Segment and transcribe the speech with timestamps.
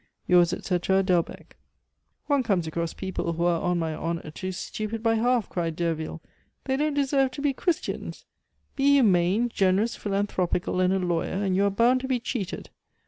[0.25, 1.51] "Yours, etc., DELBECQ."
[2.25, 6.23] "One comes across people who are, on my honor, too stupid by half," cried Derville.
[6.63, 8.25] "They don't deserve to be Christians!
[8.75, 12.71] Be humane, generous, philanthropical, and a lawyer, and you are bound to be cheated!